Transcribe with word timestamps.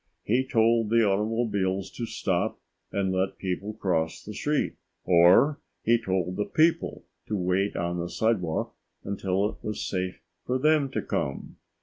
He 0.23 0.43
told 0.43 0.89
the 0.89 1.05
automobiles 1.07 1.91
to 1.91 2.07
stop 2.07 2.57
and 2.91 3.11
let 3.13 3.37
people 3.37 3.75
cross 3.75 4.25
the 4.25 4.33
street, 4.33 4.77
or 5.05 5.59
he 5.83 6.01
told 6.01 6.37
the 6.37 6.45
people 6.45 7.05
to 7.27 7.37
wait 7.37 7.75
on 7.75 7.99
the 7.99 8.09
sidewalk 8.09 8.73
until 9.03 9.47
it 9.47 9.57
was 9.63 9.85
safe 9.87 10.19
for 10.43 10.57
them 10.57 10.89
to 10.93 11.03
come. 11.03 11.57